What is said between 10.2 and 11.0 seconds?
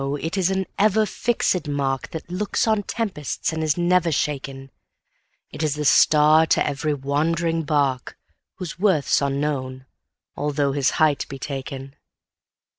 although his